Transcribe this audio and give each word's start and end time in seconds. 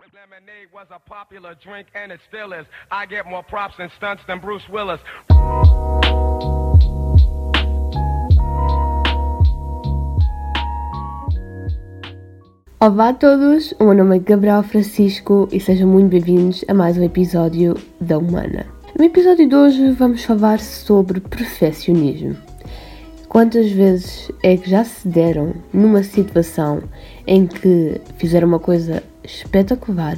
Lemonade 0.00 0.68
was 0.72 0.86
a 0.90 0.98
popular 0.98 1.54
drink 1.62 1.88
and 1.94 2.12
it 2.12 2.20
still 2.28 2.52
is. 2.52 2.66
I 2.90 3.04
get 3.06 3.26
more 3.26 3.42
props 3.42 3.74
and 3.78 3.90
stunts 3.96 4.22
than 4.26 4.38
Bruce 4.40 4.66
Willis. 4.68 5.00
Olá 12.80 13.10
a 13.10 13.14
todos, 13.14 13.72
o 13.78 13.84
meu 13.84 13.94
nome 13.94 14.16
é 14.16 14.18
Gabriel 14.18 14.62
Francisco 14.62 15.48
e 15.52 15.60
sejam 15.60 15.88
muito 15.88 16.10
bem-vindos 16.10 16.64
a 16.68 16.74
mais 16.74 16.96
um 16.96 17.04
episódio 17.04 17.74
da 18.00 18.18
Humana. 18.18 18.66
No 18.98 19.04
episódio 19.04 19.48
de 19.48 19.54
hoje 19.54 19.92
vamos 19.92 20.24
falar 20.24 20.58
sobre 20.58 21.20
perfeccionismo. 21.20 22.36
Quantas 23.28 23.70
vezes 23.70 24.30
é 24.42 24.56
que 24.56 24.68
já 24.68 24.84
se 24.84 25.06
deram 25.06 25.54
numa 25.72 26.02
situação 26.02 26.82
em 27.26 27.46
que 27.46 28.00
fizeram 28.18 28.48
uma 28.48 28.58
coisa 28.58 29.02
espetacular, 29.24 30.16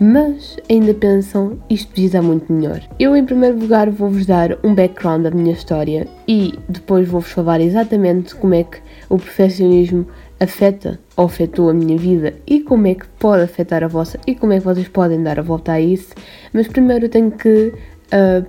mas 0.00 0.56
ainda 0.68 0.92
pensam 0.94 1.58
isto 1.70 1.92
dar 2.10 2.22
muito 2.22 2.52
melhor? 2.52 2.80
Eu, 2.98 3.16
em 3.16 3.24
primeiro 3.24 3.58
lugar, 3.58 3.88
vou-vos 3.90 4.26
dar 4.26 4.58
um 4.64 4.74
background 4.74 5.22
da 5.22 5.30
minha 5.30 5.52
história 5.52 6.08
e 6.26 6.58
depois 6.68 7.08
vou-vos 7.08 7.30
falar 7.30 7.60
exatamente 7.60 8.34
como 8.34 8.54
é 8.54 8.64
que 8.64 8.78
o 9.08 9.16
perfeccionismo 9.16 10.06
afeta 10.40 10.98
ou 11.16 11.26
afetou 11.26 11.70
a 11.70 11.74
minha 11.74 11.96
vida 11.96 12.34
e 12.46 12.60
como 12.60 12.88
é 12.88 12.94
que 12.94 13.06
pode 13.18 13.44
afetar 13.44 13.84
a 13.84 13.88
vossa 13.88 14.18
e 14.26 14.34
como 14.34 14.52
é 14.52 14.58
que 14.58 14.64
vocês 14.64 14.88
podem 14.88 15.22
dar 15.22 15.38
a 15.38 15.42
volta 15.42 15.72
a 15.72 15.80
isso. 15.80 16.12
Mas 16.52 16.66
primeiro 16.66 17.06
eu 17.06 17.08
tenho 17.08 17.30
que 17.30 17.72
uh, 18.12 18.44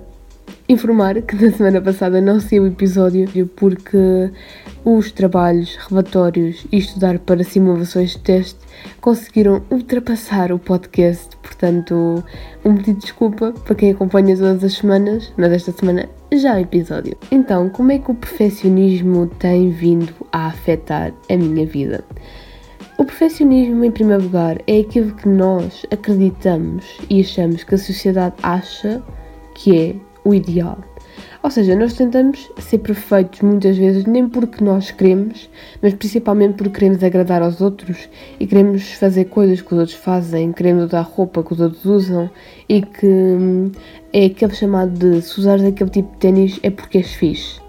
informar 0.68 1.20
que 1.22 1.36
na 1.36 1.52
semana 1.52 1.80
passada 1.80 2.20
não 2.20 2.40
saiu 2.40 2.62
o 2.62 2.66
episódio 2.66 3.46
porque 3.48 4.30
os 4.84 5.12
trabalhos, 5.12 5.76
relatórios 5.88 6.66
e 6.72 6.78
estudar 6.78 7.18
para 7.18 7.44
simulações 7.44 8.10
de 8.10 8.18
teste 8.18 8.58
conseguiram 9.00 9.62
ultrapassar 9.70 10.52
o 10.52 10.58
podcast. 10.58 11.36
Portanto, 11.42 12.24
um 12.64 12.76
pedido 12.76 12.98
de 12.98 13.00
desculpa 13.02 13.52
para 13.52 13.74
quem 13.74 13.90
acompanha 13.90 14.36
todas 14.36 14.64
as 14.64 14.74
semanas, 14.74 15.32
mas 15.36 15.52
esta 15.52 15.72
semana 15.72 16.08
já 16.32 16.58
é 16.58 16.62
episódio. 16.62 17.16
Então, 17.30 17.68
como 17.68 17.92
é 17.92 17.98
que 17.98 18.10
o 18.10 18.14
perfeccionismo 18.14 19.26
tem 19.38 19.70
vindo 19.70 20.12
a 20.32 20.46
afetar 20.46 21.12
a 21.30 21.36
minha 21.36 21.66
vida? 21.66 22.04
O 22.96 23.04
perfeccionismo, 23.04 23.84
em 23.84 23.90
primeiro 23.90 24.22
lugar, 24.22 24.58
é 24.66 24.80
aquilo 24.80 25.14
que 25.14 25.28
nós 25.28 25.84
acreditamos 25.90 26.84
e 27.10 27.20
achamos 27.20 27.64
que 27.64 27.74
a 27.74 27.78
sociedade 27.78 28.36
acha 28.42 29.02
que 29.54 29.76
é 29.76 29.96
o 30.24 30.34
ideal. 30.34 30.78
Ou 31.42 31.50
seja, 31.50 31.76
nós 31.76 31.92
tentamos 31.92 32.50
ser 32.58 32.78
perfeitos 32.78 33.42
muitas 33.42 33.76
vezes, 33.76 34.06
nem 34.06 34.26
porque 34.26 34.64
nós 34.64 34.90
queremos, 34.90 35.50
mas 35.82 35.92
principalmente 35.92 36.54
porque 36.54 36.70
queremos 36.70 37.04
agradar 37.04 37.42
aos 37.42 37.60
outros 37.60 38.08
e 38.40 38.46
queremos 38.46 38.92
fazer 38.92 39.26
coisas 39.26 39.60
que 39.60 39.74
os 39.74 39.78
outros 39.78 39.96
fazem, 39.96 40.52
queremos 40.52 40.84
usar 40.84 41.02
roupa 41.02 41.42
que 41.42 41.52
os 41.52 41.60
outros 41.60 41.84
usam 41.84 42.30
e 42.66 42.80
que 42.80 43.06
hum, 43.06 43.70
é 44.10 44.24
aquele 44.24 44.54
chamado 44.54 44.92
de 44.92 45.20
se 45.20 45.38
usares 45.38 45.64
aquele 45.64 45.90
tipo 45.90 46.10
de 46.12 46.18
ténis 46.18 46.58
é 46.62 46.70
porque 46.70 46.98
és 46.98 47.12
fixe. 47.12 47.60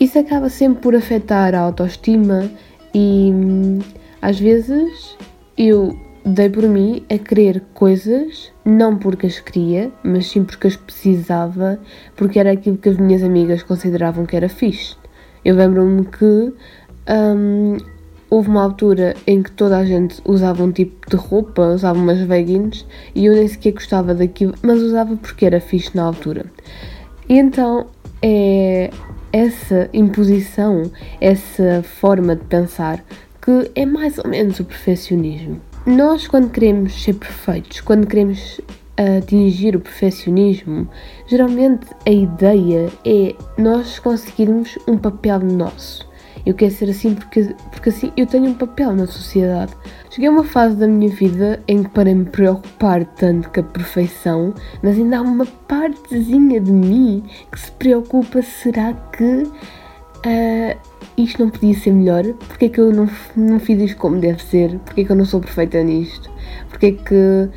Isso 0.00 0.18
acaba 0.18 0.48
sempre 0.48 0.82
por 0.82 0.96
afetar 0.96 1.54
a 1.54 1.60
autoestima 1.60 2.50
e 2.92 3.30
hum, 3.32 3.78
às 4.20 4.40
vezes 4.40 5.16
eu 5.56 5.96
dei 6.24 6.48
por 6.48 6.62
mim 6.64 7.04
a 7.10 7.18
querer 7.18 7.62
coisas, 7.74 8.50
não 8.64 8.96
porque 8.96 9.26
as 9.26 9.40
queria, 9.40 9.92
mas 10.02 10.26
sim 10.26 10.42
porque 10.42 10.66
as 10.66 10.76
precisava, 10.76 11.78
porque 12.16 12.38
era 12.38 12.52
aquilo 12.52 12.78
que 12.78 12.88
as 12.88 12.96
minhas 12.96 13.22
amigas 13.22 13.62
consideravam 13.62 14.24
que 14.24 14.34
era 14.34 14.48
fixe. 14.48 14.96
Eu 15.44 15.56
lembro-me 15.56 16.06
que 16.06 16.24
hum, 17.10 17.76
houve 18.30 18.48
uma 18.48 18.62
altura 18.62 19.14
em 19.26 19.42
que 19.42 19.52
toda 19.52 19.76
a 19.76 19.84
gente 19.84 20.20
usava 20.24 20.64
um 20.64 20.72
tipo 20.72 21.08
de 21.10 21.16
roupa, 21.16 21.74
usava 21.74 21.98
umas 21.98 22.26
leggings, 22.26 22.86
e 23.14 23.26
eu 23.26 23.34
nem 23.34 23.46
sequer 23.46 23.72
gostava 23.72 24.14
daquilo, 24.14 24.54
mas 24.62 24.80
usava 24.80 25.16
porque 25.16 25.44
era 25.44 25.60
fixe 25.60 25.94
na 25.94 26.04
altura. 26.04 26.46
E 27.28 27.38
então 27.38 27.86
é 28.22 28.90
essa 29.30 29.90
imposição, 29.92 30.90
essa 31.20 31.82
forma 31.82 32.34
de 32.34 32.44
pensar 32.44 33.04
que 33.42 33.70
é 33.74 33.84
mais 33.84 34.16
ou 34.16 34.28
menos 34.28 34.58
o 34.60 34.64
perfeccionismo. 34.64 35.60
Nós, 35.86 36.26
quando 36.26 36.50
queremos 36.50 37.02
ser 37.02 37.12
perfeitos, 37.12 37.82
quando 37.82 38.06
queremos 38.06 38.58
atingir 38.96 39.76
o 39.76 39.80
perfeccionismo, 39.80 40.88
geralmente 41.26 41.86
a 42.06 42.10
ideia 42.10 42.90
é 43.04 43.34
nós 43.58 43.98
conseguirmos 43.98 44.78
um 44.88 44.96
papel 44.96 45.40
nosso. 45.40 46.08
Eu 46.46 46.54
quero 46.54 46.72
ser 46.72 46.88
assim 46.88 47.14
porque, 47.14 47.54
porque 47.70 47.90
assim 47.90 48.10
eu 48.16 48.26
tenho 48.26 48.46
um 48.46 48.54
papel 48.54 48.96
na 48.96 49.06
sociedade. 49.06 49.74
Cheguei 50.08 50.28
a 50.28 50.32
uma 50.32 50.44
fase 50.44 50.74
da 50.74 50.86
minha 50.86 51.10
vida 51.10 51.62
em 51.68 51.82
que 51.82 51.90
para 51.90 52.14
me 52.14 52.24
preocupar 52.24 53.04
tanto 53.04 53.50
com 53.50 53.60
a 53.60 53.62
perfeição, 53.62 54.54
mas 54.82 54.96
ainda 54.96 55.18
há 55.18 55.22
uma 55.22 55.44
partezinha 55.44 56.62
de 56.62 56.72
mim 56.72 57.24
que 57.52 57.60
se 57.60 57.70
preocupa, 57.72 58.40
será 58.40 58.94
que 58.94 59.42
uh, 60.24 60.78
isto 61.16 61.42
não 61.42 61.50
podia 61.50 61.74
ser 61.74 61.92
melhor? 61.92 62.24
Porquê 62.48 62.66
é 62.66 62.68
que 62.68 62.80
eu 62.80 62.92
não, 62.92 63.08
não 63.36 63.60
fiz 63.60 63.80
isto 63.80 63.96
como 63.96 64.18
deve 64.18 64.42
ser? 64.42 64.78
Porquê 64.80 65.02
é 65.02 65.04
que 65.04 65.12
eu 65.12 65.16
não 65.16 65.24
sou 65.24 65.40
perfeita 65.40 65.82
nisto? 65.82 66.30
Porquê 66.68 66.86
é 66.86 66.92
que 66.92 67.48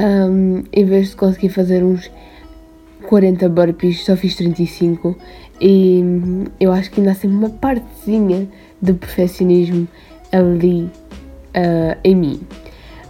um, 0.00 0.62
em 0.72 0.84
vez 0.84 1.10
de 1.10 1.16
conseguir 1.16 1.48
fazer 1.48 1.82
uns 1.82 2.10
40 3.08 3.48
burpees 3.48 4.04
só 4.04 4.16
fiz 4.16 4.36
35? 4.36 5.16
E 5.60 6.02
eu 6.58 6.72
acho 6.72 6.90
que 6.90 7.00
ainda 7.00 7.12
há 7.12 7.14
sempre 7.14 7.36
uma 7.36 7.50
partezinha 7.50 8.48
de 8.80 8.92
perfeccionismo 8.92 9.86
ali 10.32 10.84
uh, 10.84 11.98
em 12.04 12.14
mim. 12.14 12.40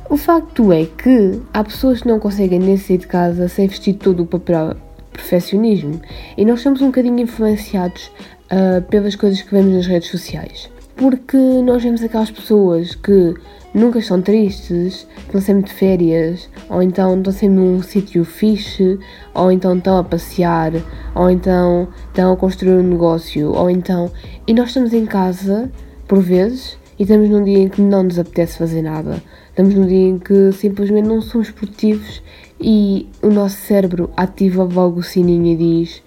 O 0.09 0.17
facto 0.17 0.73
é 0.73 0.87
que 0.87 1.41
há 1.55 1.63
pessoas 1.63 2.03
que 2.03 2.09
não 2.09 2.19
conseguem 2.19 2.59
nem 2.59 2.77
sair 2.77 2.99
de 2.99 3.07
casa 3.07 3.47
sem 3.47 3.69
vestir 3.69 3.95
todo 3.95 4.25
o 4.25 4.27
papel 4.27 4.75
perfeccionismo 5.13 6.01
e 6.37 6.45
nós 6.45 6.61
somos 6.61 6.81
um 6.81 6.87
bocadinho 6.87 7.21
influenciados 7.21 8.11
uh, 8.51 8.83
pelas 8.89 9.15
coisas 9.15 9.43
que 9.43 9.51
vemos 9.53 9.75
nas 9.75 9.87
redes 9.87 10.11
sociais. 10.11 10.71
Porque 10.97 11.37
nós 11.37 11.83
vemos 11.83 12.03
aquelas 12.03 12.31
pessoas 12.31 12.95
que 12.95 13.35
nunca 13.73 13.99
estão 13.99 14.21
tristes, 14.21 15.07
estão 15.19 15.41
sempre 15.41 15.65
de 15.65 15.73
férias, 15.73 16.49
ou 16.69 16.83
então 16.83 17.17
estão 17.17 17.33
sempre 17.33 17.57
num 17.57 17.83
sítio 17.83 18.25
fixe, 18.25 18.99
ou 19.35 19.51
então 19.51 19.77
estão 19.79 19.99
a 19.99 20.05
passear, 20.05 20.73
ou 21.15 21.31
então 21.31 21.89
estão 22.09 22.33
a 22.33 22.37
construir 22.37 22.75
um 22.75 22.83
negócio, 22.83 23.53
ou 23.53 23.71
então. 23.71 24.11
E 24.47 24.53
nós 24.53 24.69
estamos 24.69 24.93
em 24.93 25.07
casa, 25.07 25.71
por 26.07 26.21
vezes, 26.21 26.77
e 26.99 27.03
estamos 27.03 27.31
num 27.31 27.45
dia 27.45 27.61
em 27.61 27.69
que 27.69 27.81
não 27.81 28.03
nos 28.03 28.19
apetece 28.19 28.59
fazer 28.59 28.83
nada. 28.83 29.23
Estamos 29.49 29.75
num 29.75 29.87
dia 29.87 30.09
em 30.09 30.19
que 30.19 30.53
simplesmente 30.53 31.09
não 31.09 31.23
somos 31.23 31.51
produtivos 31.51 32.23
e 32.61 33.09
o 33.23 33.29
nosso 33.29 33.57
cérebro 33.57 34.11
ativa 34.17 34.63
logo 34.65 35.01
o 35.01 35.03
sininho 35.03 35.47
e 35.47 35.57
diz: 35.57 36.03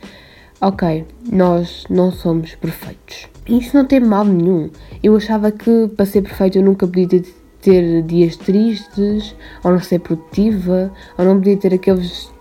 Ok, 0.62 1.06
nós 1.32 1.84
não 1.90 2.12
somos 2.12 2.56
perfeitos. 2.56 3.28
Isso 3.48 3.76
não 3.76 3.86
tem 3.86 4.00
mal 4.00 4.24
nenhum. 4.24 4.70
Eu 5.02 5.16
achava 5.18 5.52
que 5.52 5.90
para 5.96 6.06
ser 6.06 6.22
perfeito 6.22 6.58
eu 6.58 6.64
nunca 6.64 6.88
podia 6.88 7.22
ter 7.62 8.02
dias 8.04 8.36
tristes, 8.36 9.36
ou 9.64 9.72
não 9.72 9.80
ser 9.80 10.00
produtiva, 10.00 10.92
ou 11.18 11.26
não 11.26 11.38
podia 11.38 11.58
ter 11.58 11.74
aqueles 11.74 12.32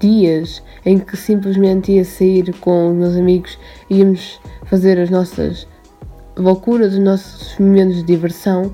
dias 0.00 0.62
em 0.84 0.98
que 0.98 1.16
simplesmente 1.16 1.92
ia 1.92 2.04
sair 2.04 2.54
com 2.60 2.90
os 2.90 2.96
meus 2.96 3.16
amigos 3.16 3.58
e 3.90 3.98
íamos 3.98 4.40
fazer 4.64 4.98
as 4.98 5.10
nossas 5.10 5.66
loucuras, 6.36 6.94
os 6.94 7.00
nossos 7.00 7.58
momentos 7.58 7.96
de 7.96 8.04
diversão 8.04 8.72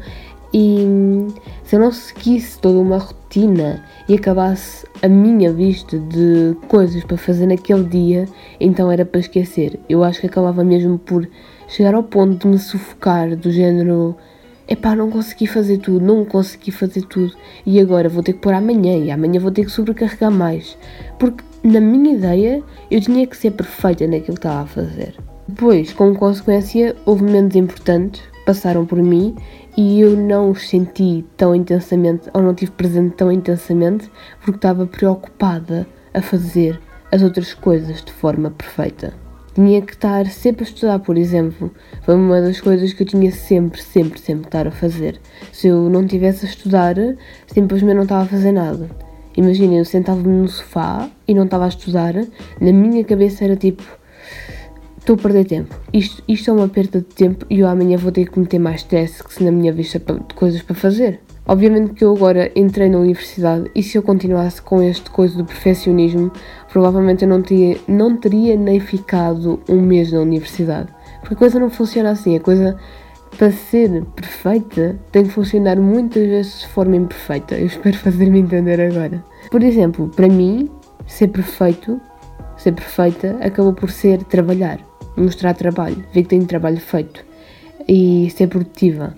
e 0.52 1.26
se 1.74 1.76
eu 1.76 1.82
não 1.82 1.90
seguisse 1.90 2.56
toda 2.60 2.78
uma 2.78 2.98
rotina 2.98 3.82
e 4.08 4.14
acabasse 4.14 4.86
a 5.02 5.08
minha 5.08 5.50
lista 5.50 5.98
de 5.98 6.56
coisas 6.68 7.02
para 7.02 7.16
fazer 7.16 7.46
naquele 7.48 7.82
dia, 7.82 8.28
então 8.60 8.92
era 8.92 9.04
para 9.04 9.18
esquecer. 9.18 9.80
Eu 9.88 10.04
acho 10.04 10.20
que 10.20 10.28
acabava 10.28 10.62
mesmo 10.62 11.00
por 11.00 11.28
chegar 11.66 11.96
ao 11.96 12.04
ponto 12.04 12.46
de 12.46 12.46
me 12.46 12.60
sufocar, 12.60 13.34
do 13.34 13.50
género. 13.50 14.14
Epá, 14.68 14.94
não 14.94 15.10
consegui 15.10 15.48
fazer 15.48 15.78
tudo, 15.78 15.98
não 15.98 16.24
consegui 16.24 16.70
fazer 16.70 17.02
tudo 17.06 17.34
e 17.66 17.80
agora 17.80 18.08
vou 18.08 18.22
ter 18.22 18.34
que 18.34 18.38
pôr 18.38 18.54
amanhã 18.54 18.96
e 18.96 19.10
amanhã 19.10 19.40
vou 19.40 19.50
ter 19.50 19.64
que 19.64 19.72
sobrecarregar 19.72 20.30
mais. 20.30 20.78
Porque 21.18 21.42
na 21.64 21.80
minha 21.80 22.14
ideia 22.14 22.62
eu 22.88 23.00
tinha 23.00 23.26
que 23.26 23.36
ser 23.36 23.50
perfeita 23.50 24.06
naquilo 24.06 24.36
que 24.36 24.46
estava 24.46 24.62
a 24.62 24.66
fazer. 24.66 25.16
Depois, 25.48 25.92
como 25.92 26.14
consequência, 26.14 26.94
houve 27.04 27.24
momentos 27.24 27.56
importantes 27.56 28.22
passaram 28.44 28.84
por 28.86 29.02
mim 29.02 29.34
e 29.76 30.00
eu 30.00 30.16
não 30.16 30.50
os 30.50 30.68
senti 30.68 31.24
tão 31.36 31.54
intensamente 31.54 32.28
ou 32.32 32.42
não 32.42 32.54
tive 32.54 32.72
presente 32.72 33.16
tão 33.16 33.30
intensamente 33.32 34.10
porque 34.40 34.56
estava 34.56 34.86
preocupada 34.86 35.86
a 36.12 36.20
fazer 36.20 36.80
as 37.10 37.22
outras 37.22 37.54
coisas 37.54 38.02
de 38.02 38.12
forma 38.12 38.50
perfeita. 38.50 39.14
Tinha 39.54 39.80
que 39.80 39.92
estar 39.92 40.26
sempre 40.26 40.64
a 40.64 40.66
estudar, 40.66 40.98
por 40.98 41.16
exemplo. 41.16 41.70
Foi 42.02 42.16
uma 42.16 42.40
das 42.40 42.60
coisas 42.60 42.92
que 42.92 43.04
eu 43.04 43.06
tinha 43.06 43.30
sempre, 43.30 43.80
sempre, 43.80 44.18
sempre 44.18 44.46
estar 44.46 44.66
a 44.66 44.72
fazer. 44.72 45.20
Se 45.52 45.68
eu 45.68 45.88
não 45.88 46.04
tivesse 46.04 46.44
a 46.44 46.48
estudar, 46.48 46.96
simplesmente 47.46 47.94
não 47.94 48.02
estava 48.02 48.22
a 48.22 48.26
fazer 48.26 48.50
nada. 48.50 48.90
Imaginem, 49.36 49.78
eu 49.78 49.84
sentava-me 49.84 50.28
no 50.28 50.48
sofá 50.48 51.08
e 51.26 51.34
não 51.34 51.44
estava 51.44 51.64
a 51.64 51.68
estudar, 51.68 52.14
na 52.60 52.72
minha 52.72 53.04
cabeça 53.04 53.44
era 53.44 53.56
tipo 53.56 53.82
Estou 55.04 55.16
a 55.16 55.18
perder 55.18 55.44
tempo. 55.44 55.76
Isto, 55.92 56.22
isto 56.26 56.48
é 56.48 56.54
uma 56.54 56.66
perda 56.66 57.00
de 57.00 57.04
tempo 57.04 57.44
e 57.50 57.60
eu 57.60 57.68
amanhã 57.68 57.98
vou 57.98 58.10
ter 58.10 58.26
que 58.26 58.40
meter 58.40 58.58
mais 58.58 58.82
tasks 58.82 59.38
na 59.38 59.52
minha 59.52 59.70
vista 59.70 59.98
de 59.98 60.34
coisas 60.34 60.62
para 60.62 60.74
fazer. 60.74 61.20
Obviamente 61.46 61.92
que 61.92 62.02
eu 62.02 62.16
agora 62.16 62.50
entrei 62.56 62.88
na 62.88 62.96
universidade 62.96 63.70
e 63.74 63.82
se 63.82 63.98
eu 63.98 64.02
continuasse 64.02 64.62
com 64.62 64.80
este 64.82 65.10
coisa 65.10 65.36
do 65.36 65.44
perfeccionismo, 65.44 66.32
provavelmente 66.72 67.22
eu 67.22 67.28
não 67.28 67.42
teria, 67.42 67.76
não 67.86 68.16
teria 68.16 68.56
nem 68.56 68.80
ficado 68.80 69.60
um 69.68 69.78
mês 69.82 70.10
na 70.10 70.20
universidade. 70.20 70.88
Porque 71.20 71.34
a 71.34 71.36
coisa 71.36 71.60
não 71.60 71.68
funciona 71.68 72.12
assim, 72.12 72.34
a 72.34 72.40
coisa 72.40 72.74
para 73.36 73.52
ser 73.52 74.06
perfeita 74.16 74.98
tem 75.12 75.24
que 75.24 75.32
funcionar 75.32 75.78
muitas 75.78 76.26
vezes 76.26 76.60
de 76.60 76.68
forma 76.68 76.96
imperfeita. 76.96 77.56
Eu 77.56 77.66
espero 77.66 77.98
fazer-me 77.98 78.38
entender 78.38 78.80
agora. 78.80 79.22
Por 79.50 79.62
exemplo, 79.62 80.08
para 80.16 80.28
mim, 80.28 80.70
ser 81.06 81.28
perfeito, 81.28 82.00
ser 82.56 82.72
perfeita, 82.72 83.36
acabou 83.42 83.74
por 83.74 83.90
ser 83.90 84.24
trabalhar, 84.24 84.78
mostrar 85.16 85.54
trabalho, 85.54 86.04
ver 86.12 86.22
que 86.22 86.28
tenho 86.28 86.46
trabalho 86.46 86.80
feito 86.80 87.24
e 87.88 88.30
ser 88.30 88.48
produtiva. 88.48 89.14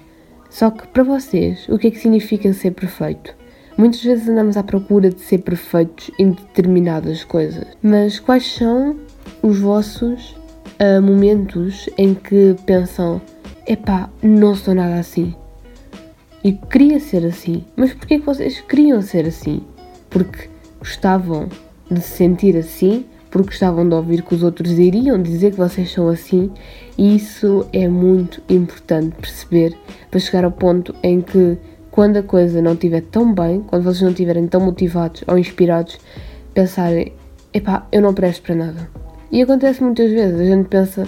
Só 0.50 0.70
que 0.70 0.86
para 0.88 1.02
vocês, 1.02 1.68
o 1.68 1.78
que 1.78 1.88
é 1.88 1.90
que 1.90 1.98
significa 1.98 2.52
ser 2.52 2.72
perfeito? 2.72 3.34
Muitas 3.76 4.02
vezes 4.02 4.28
andamos 4.28 4.56
à 4.56 4.62
procura 4.62 5.10
de 5.10 5.20
ser 5.20 5.38
perfeitos 5.38 6.10
em 6.18 6.30
determinadas 6.30 7.24
coisas, 7.24 7.66
mas 7.82 8.18
quais 8.18 8.46
são 8.54 8.96
os 9.42 9.58
vossos 9.58 10.34
uh, 10.80 11.02
momentos 11.02 11.88
em 11.98 12.14
que 12.14 12.56
pensam: 12.64 13.20
epá, 13.66 14.08
não 14.22 14.54
sou 14.54 14.74
nada 14.74 14.98
assim? 14.98 15.34
E 16.42 16.52
queria 16.52 16.98
ser 17.00 17.26
assim, 17.26 17.64
mas 17.76 17.92
porquê 17.92 18.18
que 18.18 18.24
vocês 18.24 18.60
queriam 18.60 19.02
ser 19.02 19.26
assim? 19.26 19.62
Porque 20.08 20.48
gostavam 20.78 21.48
de 21.90 22.00
se 22.00 22.16
sentir 22.16 22.56
assim 22.56 23.04
porque 23.42 23.54
estavam 23.54 23.88
de 23.88 23.94
ouvir 23.94 24.22
que 24.22 24.34
os 24.34 24.42
outros 24.42 24.72
iriam 24.72 25.20
dizer 25.20 25.52
que 25.52 25.58
vocês 25.58 25.90
são 25.90 26.08
assim, 26.08 26.50
e 26.96 27.16
isso 27.16 27.66
é 27.72 27.88
muito 27.88 28.42
importante 28.48 29.16
perceber 29.16 29.76
para 30.10 30.20
chegar 30.20 30.44
ao 30.44 30.52
ponto 30.52 30.94
em 31.02 31.20
que, 31.20 31.58
quando 31.90 32.18
a 32.18 32.22
coisa 32.22 32.60
não 32.60 32.74
estiver 32.74 33.02
tão 33.02 33.34
bem, 33.34 33.62
quando 33.66 33.84
vocês 33.84 34.02
não 34.02 34.10
estiverem 34.10 34.46
tão 34.46 34.60
motivados 34.60 35.24
ou 35.26 35.38
inspirados, 35.38 35.98
pensarem: 36.52 37.12
epá, 37.52 37.86
eu 37.90 38.02
não 38.02 38.14
presto 38.14 38.42
para 38.42 38.54
nada. 38.54 38.88
E 39.30 39.42
acontece 39.42 39.82
muitas 39.82 40.10
vezes, 40.10 40.40
a 40.40 40.44
gente 40.44 40.68
pensa: 40.68 41.06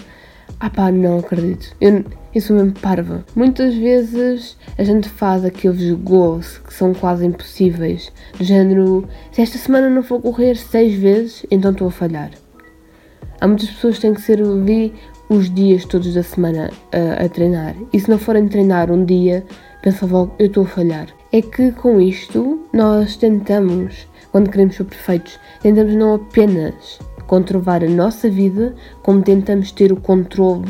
ah 0.61 0.71
pá, 0.71 0.91
não 0.91 1.21
acredito, 1.21 1.75
eu, 1.81 2.05
eu 2.35 2.41
sou 2.41 2.57
mesmo 2.57 2.73
parva. 2.73 3.25
Muitas 3.35 3.75
vezes 3.75 4.57
a 4.77 4.83
gente 4.83 5.09
faz 5.09 5.45
aqueles 5.45 5.93
goals 6.01 6.59
que 6.59 6.75
são 6.75 6.93
quase 6.93 7.25
impossíveis, 7.27 8.13
do 8.37 8.45
género, 8.45 9.07
se 9.31 9.43
esta 9.43 9.59
semana 9.59 9.89
não 9.89 10.03
for 10.03 10.21
correr 10.21 10.57
seis 10.57 10.95
vezes, 10.95 11.47
então 11.51 11.71
estou 11.71 11.89
a 11.89 11.93
falhar. 11.93 12.31
Há 13.41 13.47
muitas 13.47 13.71
pessoas 13.71 13.97
que 13.97 14.03
têm 14.03 14.15
que 14.15 14.21
ser 14.21 14.43
vi 14.65 14.93
os 15.29 15.53
dias 15.55 15.85
todos 15.85 16.13
da 16.15 16.23
semana 16.23 16.71
a, 16.93 17.25
a 17.25 17.29
treinar. 17.29 17.77
E 17.93 18.01
se 18.01 18.11
não 18.11 18.19
forem 18.19 18.49
treinar 18.49 18.91
um 18.91 19.05
dia, 19.05 19.45
pensam 19.83 20.09
logo, 20.09 20.35
eu 20.39 20.47
estou 20.47 20.65
a 20.65 20.67
falhar. 20.67 21.07
É 21.33 21.41
que 21.41 21.71
com 21.73 22.01
isto 22.01 22.67
nós 22.73 23.17
tentamos, 23.17 24.09
quando 24.33 24.51
queremos 24.51 24.75
ser 24.75 24.85
perfeitos, 24.85 25.39
tentamos 25.61 25.95
não 25.95 26.15
apenas 26.15 26.99
controlar 27.29 27.85
a 27.85 27.89
nossa 27.89 28.29
vida, 28.29 28.75
como 29.03 29.23
tentamos 29.23 29.71
ter 29.71 29.93
o 29.93 29.97
controle 29.97 30.65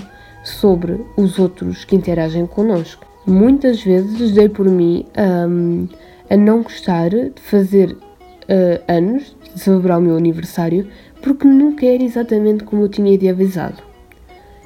sobre 0.44 1.00
os 1.16 1.38
outros 1.38 1.84
que 1.84 1.96
interagem 1.96 2.46
connosco. 2.46 3.06
Muitas 3.26 3.82
vezes 3.82 4.32
dei 4.32 4.48
por 4.48 4.68
mim 4.68 5.06
um, 5.16 5.86
a 6.28 6.36
não 6.36 6.62
gostar 6.62 7.10
de 7.10 7.40
fazer 7.40 7.92
uh, 7.92 8.82
anos, 8.88 9.36
de 9.54 9.60
celebrar 9.60 9.98
o 9.98 10.02
meu 10.02 10.16
aniversário, 10.16 10.88
porque 11.22 11.46
nunca 11.46 11.86
era 11.86 12.02
exatamente 12.02 12.64
como 12.64 12.82
eu 12.82 12.88
tinha 12.88 13.12
idealizado. 13.12 13.82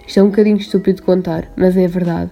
Isto 0.06 0.20
é 0.20 0.22
um 0.22 0.30
bocadinho 0.30 0.56
estúpido 0.56 0.96
de 0.96 1.02
contar, 1.02 1.52
mas 1.56 1.76
é 1.76 1.86
verdade. 1.86 2.30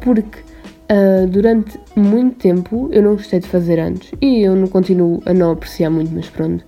Porque 0.00 0.38
uh, 0.38 1.26
durante 1.26 1.78
muito 1.94 2.36
tempo 2.36 2.88
eu 2.92 3.02
não 3.02 3.12
gostei 3.12 3.40
de 3.40 3.46
fazer 3.46 3.78
anos 3.78 4.10
e 4.20 4.40
eu 4.42 4.56
não 4.56 4.68
continuo 4.68 5.22
a 5.26 5.34
não 5.34 5.52
apreciar 5.52 5.90
muito, 5.90 6.14
mas 6.14 6.28
pronto. 6.30 6.64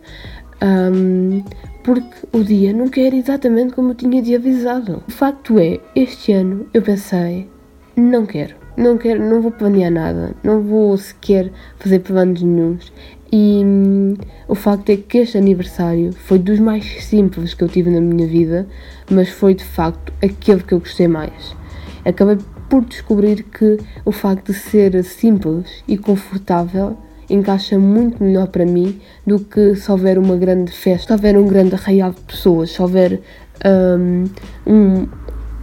Um, 0.62 1.42
porque 1.84 2.26
o 2.32 2.42
dia 2.42 2.72
nunca 2.72 3.00
era 3.00 3.14
exatamente 3.14 3.74
como 3.74 3.90
eu 3.90 3.94
tinha 3.94 4.18
idealizado. 4.18 5.04
O 5.06 5.10
facto 5.12 5.58
é, 5.58 5.78
este 5.94 6.32
ano 6.32 6.66
eu 6.72 6.80
pensei, 6.80 7.48
não 7.94 8.24
quero, 8.24 8.56
não 8.74 8.96
quero, 8.96 9.22
não 9.22 9.42
vou 9.42 9.52
planear 9.52 9.92
nada, 9.92 10.34
não 10.42 10.62
vou 10.62 10.96
sequer 10.96 11.52
fazer 11.78 12.00
planos 12.00 12.42
nenhums. 12.42 12.90
E 13.30 13.62
hum, 13.62 14.14
o 14.48 14.54
facto 14.54 14.88
é 14.90 14.96
que 14.96 15.18
este 15.18 15.36
aniversário 15.36 16.12
foi 16.12 16.38
dos 16.38 16.58
mais 16.58 17.04
simples 17.04 17.52
que 17.52 17.62
eu 17.62 17.68
tive 17.68 17.90
na 17.90 18.00
minha 18.00 18.26
vida, 18.26 18.66
mas 19.10 19.28
foi 19.28 19.54
de 19.54 19.64
facto 19.64 20.12
aquele 20.22 20.62
que 20.62 20.72
eu 20.72 20.78
gostei 20.78 21.06
mais. 21.06 21.54
Acabei 22.02 22.38
por 22.70 22.82
descobrir 22.84 23.42
que 23.42 23.78
o 24.04 24.12
facto 24.12 24.52
de 24.52 24.58
ser 24.58 25.04
simples 25.04 25.84
e 25.86 25.98
confortável 25.98 26.96
encaixa 27.28 27.78
muito 27.78 28.22
melhor 28.22 28.48
para 28.48 28.64
mim 28.64 29.00
do 29.26 29.38
que 29.38 29.74
se 29.74 29.90
houver 29.90 30.18
uma 30.18 30.36
grande 30.36 30.72
festa, 30.72 31.08
se 31.08 31.12
houver 31.12 31.36
um 31.36 31.46
grande 31.46 31.74
arraial 31.74 32.12
de 32.12 32.20
pessoas, 32.22 32.70
se 32.70 32.82
houver 32.82 33.20
um, 33.64 34.24
um, 34.66 35.08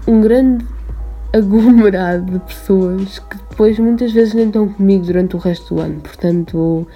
um 0.07 0.21
grande 0.21 0.65
aglomerado 1.33 2.31
de 2.31 2.39
pessoas 2.39 3.19
que 3.19 3.37
depois 3.49 3.79
muitas 3.79 4.11
vezes 4.11 4.33
nem 4.33 4.47
estão 4.47 4.67
comigo 4.67 5.05
durante 5.05 5.35
o 5.35 5.39
resto 5.39 5.75
do 5.75 5.81
ano. 5.81 6.01
Portanto, 6.01 6.87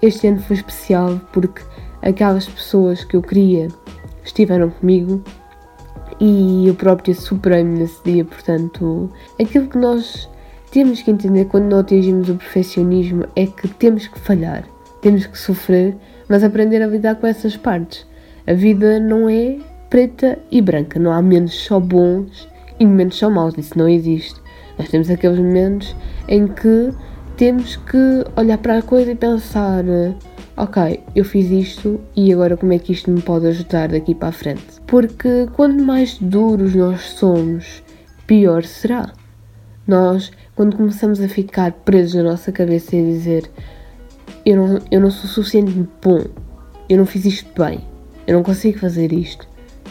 este 0.00 0.26
ano 0.28 0.40
foi 0.40 0.56
especial 0.56 1.20
porque 1.32 1.62
aquelas 2.00 2.48
pessoas 2.48 3.04
que 3.04 3.16
eu 3.16 3.22
queria 3.22 3.68
estiveram 4.24 4.70
comigo 4.70 5.22
e 6.20 6.68
eu 6.68 6.74
própria 6.74 7.14
superei-me 7.14 7.78
nesse 7.78 8.02
dia. 8.04 8.24
Portanto, 8.24 9.10
aquilo 9.40 9.66
que 9.66 9.78
nós 9.78 10.28
temos 10.72 11.02
que 11.02 11.10
entender 11.10 11.44
quando 11.44 11.64
não 11.64 11.80
atingimos 11.80 12.30
o 12.30 12.34
perfeccionismo 12.34 13.26
é 13.36 13.46
que 13.46 13.68
temos 13.68 14.08
que 14.08 14.18
falhar, 14.18 14.64
temos 15.02 15.26
que 15.26 15.38
sofrer, 15.38 15.94
mas 16.26 16.42
aprender 16.42 16.80
a 16.80 16.86
lidar 16.86 17.16
com 17.16 17.26
essas 17.26 17.56
partes. 17.58 18.06
A 18.46 18.54
vida 18.54 18.98
não 18.98 19.28
é 19.28 19.58
preta 19.90 20.38
e 20.50 20.62
branca, 20.62 20.98
não 20.98 21.12
há 21.12 21.20
momentos 21.20 21.52
só 21.52 21.78
bons 21.78 22.48
e 22.80 22.86
momentos 22.86 23.18
só 23.18 23.28
maus, 23.28 23.56
isso 23.58 23.78
não 23.78 23.86
existe. 23.86 24.40
Nós 24.78 24.88
temos 24.88 25.10
aqueles 25.10 25.38
momentos 25.38 25.94
em 26.26 26.48
que 26.48 26.90
temos 27.36 27.76
que 27.76 28.24
olhar 28.34 28.56
para 28.56 28.78
a 28.78 28.82
coisa 28.82 29.12
e 29.12 29.14
pensar: 29.14 29.84
ok, 30.56 31.00
eu 31.14 31.24
fiz 31.26 31.50
isto 31.50 32.00
e 32.16 32.32
agora 32.32 32.56
como 32.56 32.72
é 32.72 32.78
que 32.78 32.92
isto 32.92 33.10
me 33.10 33.20
pode 33.20 33.46
ajudar 33.46 33.90
daqui 33.90 34.14
para 34.14 34.28
a 34.28 34.32
frente? 34.32 34.80
Porque 34.86 35.46
quanto 35.52 35.84
mais 35.84 36.16
duros 36.18 36.74
nós 36.74 37.02
somos, 37.02 37.82
pior 38.26 38.64
será. 38.64 39.12
Nós 39.86 40.30
quando 40.54 40.76
começamos 40.76 41.20
a 41.20 41.28
ficar 41.28 41.72
presos 41.72 42.14
na 42.14 42.24
nossa 42.24 42.52
cabeça 42.52 42.94
e 42.94 43.04
dizer 43.04 43.50
eu 44.44 44.56
não, 44.56 44.78
eu 44.90 45.00
não 45.00 45.10
sou 45.10 45.28
suficientemente 45.28 45.90
bom, 46.02 46.24
eu 46.88 46.98
não 46.98 47.06
fiz 47.06 47.24
isto 47.24 47.48
bem, 47.60 47.80
eu 48.26 48.34
não 48.34 48.42
consigo 48.42 48.78
fazer 48.78 49.12
isto, 49.12 49.48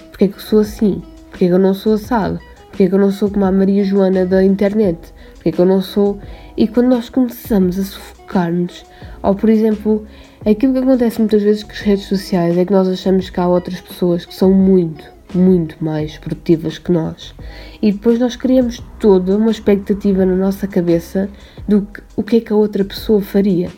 porque 0.10 0.26
é 0.26 0.28
que 0.28 0.36
eu 0.36 0.42
sou 0.42 0.60
assim? 0.60 1.02
Porque 1.30 1.46
é 1.46 1.48
que 1.48 1.54
eu 1.54 1.60
não 1.60 1.74
sou 1.74 1.94
assado? 1.94 2.40
Porque 2.70 2.84
é 2.84 2.88
que 2.88 2.94
eu 2.94 3.00
não 3.00 3.12
sou 3.12 3.30
como 3.30 3.46
a 3.46 3.52
Maria 3.52 3.84
Joana 3.84 4.26
da 4.26 4.44
internet? 4.44 5.14
Porque 5.34 5.50
é 5.50 5.52
que 5.52 5.60
eu 5.60 5.66
não 5.66 5.82
sou. 5.82 6.20
E 6.56 6.68
quando 6.68 6.88
nós 6.88 7.10
começamos 7.10 7.80
a 7.80 7.84
sufocar-nos, 7.84 8.86
ou 9.24 9.36
por 9.36 9.50
exemplo, 9.50 10.06
aquilo 10.46 10.74
que 10.74 10.80
acontece 10.80 11.20
muitas 11.20 11.42
vezes 11.42 11.64
com 11.64 11.72
as 11.72 11.80
redes 11.80 12.06
sociais 12.06 12.58
é 12.58 12.66
que 12.66 12.72
nós 12.72 12.88
achamos 12.88 13.30
que 13.30 13.40
há 13.40 13.48
outras 13.48 13.82
pessoas 13.82 14.26
que 14.26 14.34
são 14.34 14.52
muito, 14.54 15.04
muito 15.38 15.84
mais 15.84 16.18
produtivas 16.18 16.78
que 16.78 16.92
nós. 16.92 17.34
E 17.82 17.92
depois 17.92 18.20
nós 18.20 18.36
criamos 18.36 18.82
toda 19.00 19.38
uma 19.38 19.52
expectativa 19.52 20.26
na 20.26 20.36
nossa 20.36 20.68
cabeça 20.68 21.30
do 21.68 21.82
que, 21.84 22.02
o 22.16 22.24
que 22.24 22.38
é 22.38 22.42
que 22.42 22.54
a 22.54 22.56
outra 22.56 22.84
pessoa 22.84 23.22
faria. 23.22 23.70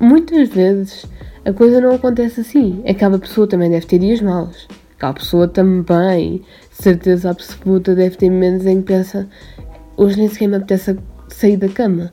Muitas 0.00 0.48
vezes 0.48 1.06
a 1.44 1.52
coisa 1.52 1.80
não 1.80 1.94
acontece 1.94 2.40
assim. 2.40 2.82
Aquela 2.86 3.18
pessoa 3.18 3.46
também 3.46 3.70
deve 3.70 3.86
ter 3.86 3.98
dias 3.98 4.20
maus. 4.20 4.66
Aquela 4.96 5.14
pessoa 5.14 5.46
também, 5.46 6.42
certeza 6.70 7.30
absoluta, 7.30 7.94
deve 7.94 8.16
ter 8.16 8.30
momentos 8.30 8.66
em 8.66 8.80
que 8.80 8.88
pensa 8.88 9.28
hoje 9.96 10.18
nem 10.18 10.28
sequer 10.28 10.48
me 10.48 10.56
apetece 10.56 10.98
sair 11.28 11.56
da 11.56 11.68
cama. 11.68 12.12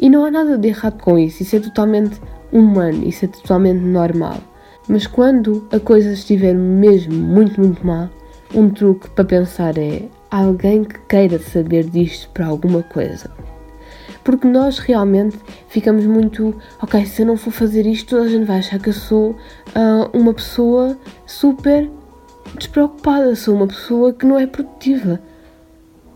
E 0.00 0.08
não 0.08 0.24
há 0.24 0.30
nada 0.30 0.58
de 0.58 0.68
errado 0.68 1.00
com 1.00 1.18
isso. 1.18 1.42
Isso 1.42 1.56
é 1.56 1.60
totalmente 1.60 2.20
humano, 2.52 3.06
isso 3.06 3.24
é 3.24 3.28
totalmente 3.28 3.80
normal. 3.80 4.38
Mas 4.88 5.06
quando 5.06 5.66
a 5.70 5.78
coisa 5.78 6.12
estiver 6.12 6.54
mesmo 6.54 7.14
muito, 7.14 7.60
muito 7.60 7.86
má, 7.86 8.10
um 8.54 8.68
truque 8.68 9.08
para 9.10 9.24
pensar 9.24 9.78
é 9.78 10.02
alguém 10.30 10.84
que 10.84 10.98
queira 11.08 11.38
saber 11.38 11.84
disto 11.84 12.28
para 12.30 12.46
alguma 12.46 12.82
coisa. 12.82 13.30
Porque 14.24 14.46
nós 14.46 14.78
realmente 14.78 15.36
ficamos 15.68 16.04
muito, 16.06 16.54
ok, 16.80 17.04
se 17.06 17.22
eu 17.22 17.26
não 17.26 17.36
for 17.36 17.50
fazer 17.50 17.86
isto, 17.86 18.10
toda 18.10 18.22
a 18.22 18.28
gente 18.28 18.44
vai 18.44 18.58
achar 18.58 18.78
que 18.78 18.88
eu 18.88 18.92
sou 18.92 19.30
uh, 19.30 20.16
uma 20.16 20.32
pessoa 20.32 20.96
super 21.26 21.90
despreocupada, 22.56 23.34
sou 23.34 23.54
uma 23.54 23.66
pessoa 23.66 24.12
que 24.12 24.26
não 24.26 24.38
é 24.38 24.46
produtiva. 24.46 25.20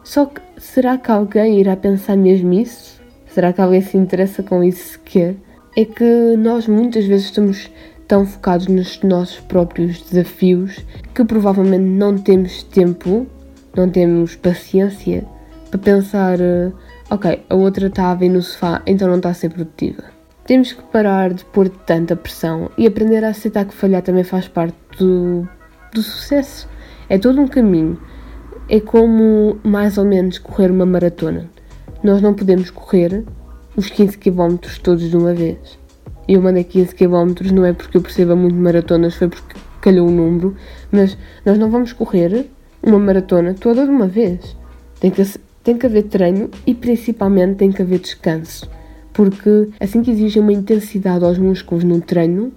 Só 0.04 0.26
que 0.26 0.40
será 0.58 0.96
que 0.96 1.11
alguém 1.11 1.61
irá 1.61 1.76
pensar 1.76 2.16
mesmo 2.16 2.52
isso? 2.52 3.00
Será 3.26 3.52
que 3.52 3.61
alguém 3.61 3.80
se 3.80 3.96
interessa 3.96 4.42
com 4.42 4.62
isso 4.62 4.92
sequer? 4.92 5.35
É 5.76 5.85
que 5.85 6.37
nós 6.38 6.68
muitas 6.68 7.04
vezes 7.04 7.26
estamos 7.26 7.70
tão 8.06 8.25
focados 8.26 8.66
nos 8.66 9.00
nossos 9.02 9.40
próprios 9.40 10.00
desafios 10.02 10.84
que 11.14 11.25
provavelmente 11.25 11.84
não 11.84 12.16
temos 12.16 12.62
tempo, 12.62 13.26
não 13.76 13.88
temos 13.90 14.36
paciência 14.36 15.25
para 15.70 15.78
pensar: 15.78 16.38
ok, 17.10 17.44
a 17.48 17.54
outra 17.54 17.86
está 17.86 18.10
a 18.10 18.14
ver 18.14 18.28
no 18.28 18.42
sofá, 18.42 18.82
então 18.86 19.08
não 19.08 19.16
está 19.16 19.30
a 19.30 19.34
ser 19.34 19.50
produtiva. 19.50 20.04
Temos 20.46 20.72
que 20.72 20.82
parar 20.84 21.34
de 21.34 21.44
pôr 21.44 21.68
tanta 21.68 22.14
pressão 22.14 22.70
e 22.78 22.86
aprender 22.86 23.25
a 23.25 23.30
aceitar 23.30 23.64
que 23.64 23.75
falhar 23.75 24.02
também 24.02 24.22
faz 24.22 24.46
parte 24.46 24.76
do, 24.96 25.48
do 25.92 26.02
sucesso. 26.02 26.68
É 27.08 27.18
todo 27.18 27.40
um 27.40 27.48
caminho. 27.48 28.00
É 28.68 28.80
como 28.80 29.58
mais 29.64 29.98
ou 29.98 30.04
menos 30.04 30.38
correr 30.38 30.70
uma 30.70 30.86
maratona. 30.86 31.50
Nós 32.02 32.22
não 32.22 32.32
podemos 32.32 32.70
correr 32.70 33.25
os 33.76 33.90
15 33.90 34.18
km 34.18 34.56
todos 34.82 35.10
de 35.10 35.16
uma 35.16 35.34
vez. 35.34 35.78
Eu 36.28 36.42
mandei 36.42 36.64
15 36.64 36.95
km 36.95 37.52
não 37.52 37.64
é 37.64 37.73
porque 37.73 37.97
eu 37.97 38.02
perceba 38.02 38.35
muito 38.35 38.56
maratonas, 38.56 39.14
foi 39.14 39.28
porque 39.28 39.59
calhou 39.80 40.09
o 40.09 40.11
número, 40.11 40.56
mas 40.90 41.16
nós 41.45 41.59
não 41.59 41.71
vamos 41.71 41.92
correr 41.92 42.47
uma 42.83 42.99
maratona 42.99 43.54
toda 43.54 43.85
de 43.85 43.90
uma 43.90 44.06
vez. 44.06 44.56
Tem 44.99 45.11
que, 45.11 45.23
tem 45.62 45.78
que 45.78 45.87
haver 45.87 46.04
treino 46.04 46.50
e 46.66 46.75
principalmente 46.75 47.56
tem 47.56 47.71
que 47.71 47.83
haver 47.83 48.00
descanso 48.00 48.68
porque 49.16 49.71
assim 49.80 50.02
que 50.02 50.11
exige 50.11 50.38
uma 50.38 50.52
intensidade 50.52 51.25
aos 51.25 51.38
músculos 51.38 51.83
no 51.83 52.02
treino, 52.02 52.52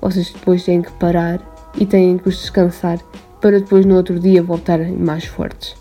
vocês 0.00 0.32
depois 0.32 0.64
têm 0.64 0.80
que 0.80 0.90
parar 0.92 1.38
e 1.78 1.84
têm 1.84 2.16
que 2.16 2.26
os 2.26 2.38
descansar 2.38 2.98
para 3.38 3.60
depois 3.60 3.84
no 3.84 3.96
outro 3.96 4.18
dia 4.18 4.42
voltarem 4.42 4.96
mais 4.96 5.26
fortes. 5.26 5.74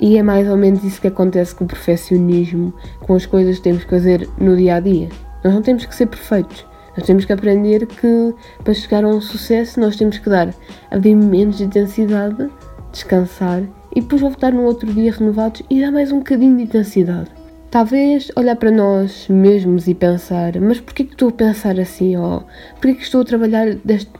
E 0.00 0.16
é 0.16 0.22
mais 0.22 0.48
ou 0.48 0.56
menos 0.56 0.82
isso 0.82 0.98
que 0.98 1.08
acontece 1.08 1.54
com 1.54 1.66
o 1.66 1.68
perfeccionismo, 1.68 2.72
com 3.00 3.14
as 3.14 3.26
coisas 3.26 3.56
que 3.56 3.62
temos 3.64 3.84
que 3.84 3.90
fazer 3.90 4.26
no 4.38 4.56
dia 4.56 4.76
a 4.76 4.80
dia. 4.80 5.10
Nós 5.42 5.54
não 5.54 5.62
temos 5.62 5.86
que 5.86 5.94
ser 5.94 6.06
perfeitos. 6.06 6.66
Nós 6.96 7.06
temos 7.06 7.24
que 7.24 7.32
aprender 7.32 7.86
que 7.86 8.34
para 8.62 8.74
chegar 8.74 9.04
a 9.04 9.08
um 9.08 9.20
sucesso 9.20 9.80
nós 9.80 9.96
temos 9.96 10.18
que 10.18 10.28
dar 10.28 10.52
a 10.90 10.98
bem 10.98 11.14
menos 11.14 11.60
intensidade, 11.60 12.50
descansar 12.92 13.62
e 13.94 14.00
depois 14.00 14.20
voltar 14.20 14.52
no 14.52 14.64
outro 14.64 14.92
dia 14.92 15.12
renovados 15.12 15.62
e 15.70 15.80
dar 15.80 15.92
mais 15.92 16.10
um 16.12 16.18
bocadinho 16.18 16.56
de 16.56 16.64
intensidade. 16.64 17.30
Talvez 17.70 18.32
olhar 18.34 18.56
para 18.56 18.70
nós 18.70 19.28
mesmos 19.28 19.86
e 19.86 19.94
pensar, 19.94 20.60
mas 20.60 20.80
porquê 20.80 21.04
que 21.04 21.12
estou 21.12 21.28
a 21.28 21.32
pensar 21.32 21.78
assim? 21.78 22.16
Ou 22.16 22.44
porquê 22.74 22.94
que 22.94 23.02
estou 23.02 23.20
a 23.20 23.24
trabalhar 23.24 23.74
deste, 23.76 24.10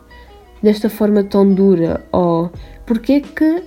desta 0.63 0.89
forma 0.89 1.25
tão 1.25 1.53
dura? 1.53 2.01
Ou 2.13 2.51
porquê 2.87 3.21
que 3.21 3.65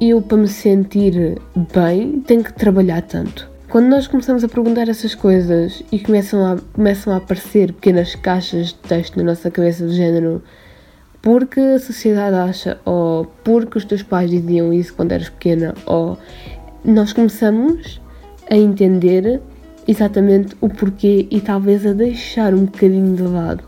eu, 0.00 0.22
para 0.22 0.38
me 0.38 0.46
sentir 0.46 1.40
bem, 1.74 2.20
tenho 2.20 2.44
que 2.44 2.52
trabalhar 2.52 3.02
tanto? 3.02 3.53
Quando 3.74 3.88
nós 3.88 4.06
começamos 4.06 4.44
a 4.44 4.48
perguntar 4.48 4.88
essas 4.88 5.16
coisas 5.16 5.82
e 5.90 5.98
começam 5.98 6.46
a, 6.46 6.56
começam 6.72 7.12
a 7.12 7.16
aparecer 7.16 7.72
pequenas 7.72 8.14
caixas 8.14 8.68
de 8.68 8.74
texto 8.76 9.16
na 9.16 9.24
nossa 9.24 9.50
cabeça 9.50 9.84
do 9.84 9.92
género 9.92 10.44
porque 11.20 11.58
a 11.58 11.80
sociedade 11.80 12.36
acha, 12.36 12.78
ou 12.84 13.24
porque 13.42 13.76
os 13.76 13.84
teus 13.84 14.00
pais 14.00 14.30
diziam 14.30 14.72
isso 14.72 14.94
quando 14.94 15.10
eras 15.10 15.28
pequena, 15.28 15.74
ou 15.86 16.16
nós 16.84 17.12
começamos 17.12 18.00
a 18.48 18.56
entender 18.56 19.42
exatamente 19.88 20.54
o 20.60 20.68
porquê 20.68 21.26
e 21.28 21.40
talvez 21.40 21.84
a 21.84 21.92
deixar 21.92 22.54
um 22.54 22.66
bocadinho 22.66 23.16
de 23.16 23.22
lado 23.24 23.64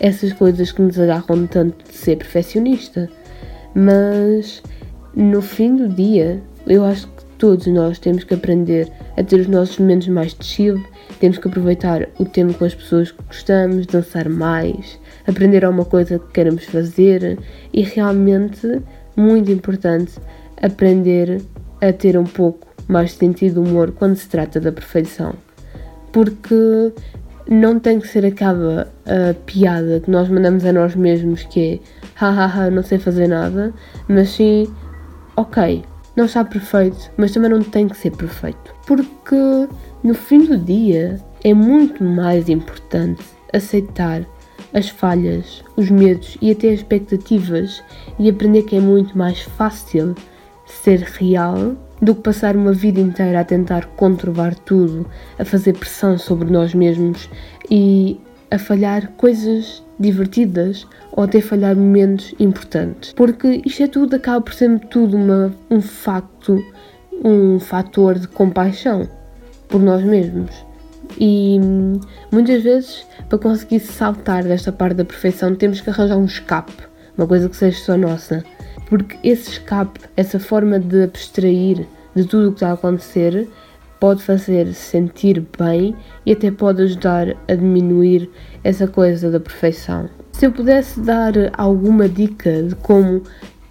essas 0.00 0.32
coisas 0.32 0.72
que 0.72 0.82
nos 0.82 0.98
agarram 0.98 1.46
tanto 1.46 1.88
de 1.88 1.96
ser 1.96 2.16
perfeccionista. 2.16 3.08
Mas 3.72 4.60
no 5.14 5.40
fim 5.40 5.76
do 5.76 5.88
dia, 5.88 6.42
eu 6.66 6.84
acho 6.84 7.06
todos 7.38 7.66
nós 7.66 7.98
temos 7.98 8.24
que 8.24 8.34
aprender 8.34 8.90
a 9.16 9.22
ter 9.22 9.40
os 9.40 9.46
nossos 9.46 9.78
momentos 9.78 10.08
mais 10.08 10.34
de 10.34 10.44
chill, 10.44 10.82
temos 11.20 11.38
que 11.38 11.48
aproveitar 11.48 12.08
o 12.18 12.24
tempo 12.24 12.54
com 12.54 12.64
as 12.64 12.74
pessoas 12.74 13.10
que 13.10 13.22
gostamos, 13.24 13.86
dançar 13.86 14.28
mais, 14.28 14.98
aprender 15.26 15.64
alguma 15.64 15.84
coisa 15.84 16.18
que 16.18 16.32
queremos 16.32 16.64
fazer 16.64 17.38
e 17.72 17.82
realmente, 17.82 18.80
muito 19.16 19.50
importante, 19.50 20.14
aprender 20.60 21.40
a 21.80 21.92
ter 21.92 22.18
um 22.18 22.24
pouco 22.24 22.66
mais 22.88 23.12
sentido 23.12 23.62
humor 23.62 23.92
quando 23.92 24.16
se 24.16 24.28
trata 24.28 24.60
da 24.60 24.72
perfeição. 24.72 25.34
Porque 26.12 26.92
não 27.48 27.78
tem 27.78 28.00
que 28.00 28.08
ser 28.08 28.24
aquela 28.24 28.88
uh, 29.06 29.34
piada 29.44 30.00
que 30.00 30.10
nós 30.10 30.28
mandamos 30.28 30.64
a 30.64 30.72
nós 30.72 30.94
mesmos 30.94 31.42
que 31.44 31.74
é 31.74 31.78
hahaha, 32.14 32.70
não 32.70 32.82
sei 32.82 32.98
fazer 32.98 33.28
nada, 33.28 33.72
mas 34.08 34.30
sim, 34.30 34.72
ok, 35.36 35.82
não 36.16 36.26
está 36.26 36.44
perfeito, 36.44 37.10
mas 37.16 37.32
também 37.32 37.50
não 37.50 37.62
tem 37.62 37.88
que 37.88 37.96
ser 37.96 38.10
perfeito. 38.10 38.74
Porque 38.86 39.36
no 40.02 40.14
fim 40.14 40.44
do 40.44 40.56
dia 40.56 41.20
é 41.42 41.52
muito 41.52 42.02
mais 42.02 42.48
importante 42.48 43.22
aceitar 43.52 44.26
as 44.72 44.88
falhas, 44.88 45.62
os 45.76 45.88
medos 45.88 46.36
e 46.42 46.50
até 46.50 46.68
as 46.68 46.80
expectativas 46.80 47.82
e 48.18 48.28
aprender 48.28 48.62
que 48.62 48.76
é 48.76 48.80
muito 48.80 49.16
mais 49.16 49.40
fácil 49.40 50.14
ser 50.66 51.00
real 51.00 51.76
do 52.02 52.14
que 52.14 52.22
passar 52.22 52.56
uma 52.56 52.72
vida 52.72 53.00
inteira 53.00 53.40
a 53.40 53.44
tentar 53.44 53.86
controlar 53.96 54.54
tudo, 54.54 55.06
a 55.38 55.44
fazer 55.44 55.74
pressão 55.74 56.18
sobre 56.18 56.50
nós 56.50 56.74
mesmos 56.74 57.30
e 57.70 58.20
a 58.54 58.58
falhar 58.58 59.08
coisas 59.16 59.82
divertidas 59.98 60.86
ou 61.12 61.24
até 61.24 61.40
falhar 61.40 61.76
momentos 61.76 62.34
importantes. 62.38 63.12
Porque 63.12 63.62
isto 63.64 63.82
é 63.82 63.86
tudo, 63.86 64.16
acaba 64.16 64.40
por 64.40 64.54
ser 64.54 64.78
tudo 64.90 65.16
uma, 65.16 65.54
um 65.70 65.80
facto, 65.80 66.62
um 67.24 67.58
fator 67.58 68.18
de 68.18 68.28
compaixão 68.28 69.08
por 69.68 69.80
nós 69.80 70.02
mesmos. 70.02 70.50
E 71.18 71.60
muitas 72.32 72.62
vezes, 72.62 73.06
para 73.28 73.38
conseguir 73.38 73.80
saltar 73.80 74.44
desta 74.44 74.72
parte 74.72 74.96
da 74.96 75.04
perfeição, 75.04 75.54
temos 75.54 75.80
que 75.80 75.90
arranjar 75.90 76.16
um 76.16 76.24
escape, 76.24 76.72
uma 77.16 77.26
coisa 77.26 77.48
que 77.48 77.56
seja 77.56 77.78
só 77.78 77.96
nossa 77.96 78.42
porque 78.86 79.16
esse 79.22 79.50
escape, 79.50 80.00
essa 80.16 80.38
forma 80.38 80.78
de 80.78 81.02
abstrair 81.04 81.86
de 82.14 82.24
tudo 82.24 82.48
o 82.48 82.50
que 82.50 82.56
está 82.56 82.70
a 82.70 82.74
acontecer, 82.74 83.48
pode 84.00 84.22
fazer 84.22 84.72
sentir 84.74 85.44
bem 85.58 85.94
e 86.24 86.32
até 86.32 86.50
pode 86.50 86.82
ajudar 86.82 87.36
a 87.48 87.54
diminuir 87.54 88.30
essa 88.62 88.86
coisa 88.86 89.30
da 89.30 89.40
perfeição. 89.40 90.08
Se 90.32 90.46
eu 90.46 90.52
pudesse 90.52 91.00
dar 91.00 91.32
alguma 91.56 92.08
dica 92.08 92.62
de 92.62 92.74
como 92.76 93.22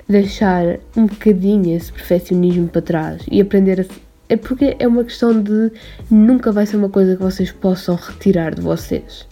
deixar 0.08 0.80
um 0.96 1.06
bocadinho 1.06 1.76
esse 1.76 1.92
perfeccionismo 1.92 2.68
para 2.68 2.82
trás 2.82 3.22
e 3.30 3.42
aprender 3.42 3.82
a. 3.82 3.86
É 4.30 4.38
porque 4.38 4.76
é 4.80 4.88
uma 4.88 5.04
questão 5.04 5.40
de 5.42 5.72
nunca 6.10 6.52
vai 6.52 6.66
ser 6.66 6.78
uma 6.78 6.90
coisa 6.90 7.16
que 7.16 7.22
vocês 7.22 7.52
possam 7.52 7.96
retirar 7.96 8.56
de 8.56 8.62
vocês. 8.62 9.28